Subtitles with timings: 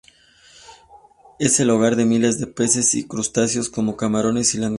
[1.37, 4.69] Es el hogar de miles de peces y crustáceos como camarones y langostas.